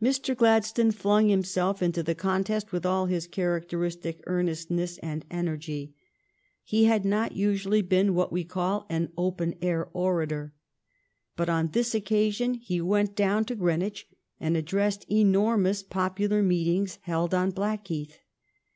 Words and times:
Mr. 0.00 0.36
Gladstone 0.36 0.92
flung 0.92 1.28
himself 1.28 1.82
into 1.82 2.00
the 2.00 2.14
contest 2.14 2.70
with 2.70 2.86
all 2.86 3.06
his 3.06 3.26
characteristic 3.26 4.22
earnestness 4.28 4.98
and 4.98 5.24
energy. 5.32 5.96
He 6.62 6.84
had 6.84 7.04
not 7.04 7.32
usually 7.34 7.82
been 7.82 8.14
what 8.14 8.30
we 8.30 8.44
call 8.44 8.86
an 8.88 9.10
open 9.18 9.56
air 9.60 9.88
orator. 9.92 10.54
But 11.34 11.48
on 11.48 11.70
this 11.72 11.92
occasion 11.92 12.54
he 12.54 12.80
went 12.80 13.16
down 13.16 13.46
to 13.46 13.56
Greenwich 13.56 14.06
and 14.38 14.56
addressed 14.56 15.04
enormous 15.10 15.82
popular 15.82 16.40
meet 16.40 16.68
ings 16.68 17.00
held 17.02 17.34
on 17.34 17.50
Blackheath. 17.50 18.20